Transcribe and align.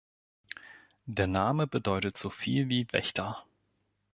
Der 1.05 1.27
Name 1.27 1.67
bedeutet 1.67 2.17
so 2.17 2.31
viel 2.31 2.69
wie 2.69 2.87
„Wächter“. 2.91 3.43